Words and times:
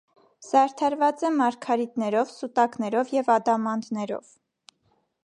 Զարդարված 0.45 1.25
է 1.27 1.31
մարգարիտներով, 1.41 2.31
սուտակներով 2.39 3.13
և 3.19 3.33
ադամանդներով։ 3.37 4.35